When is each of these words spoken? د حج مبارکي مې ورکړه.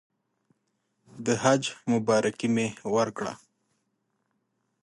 د 1.25 1.27
حج 1.43 1.63
مبارکي 1.91 2.47
مې 2.55 2.67
ورکړه. 2.95 3.33